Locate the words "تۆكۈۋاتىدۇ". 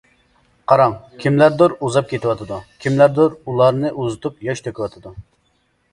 4.69-5.17